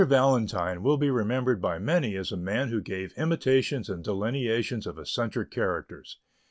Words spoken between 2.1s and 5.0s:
as a man who gave imitations and delineations of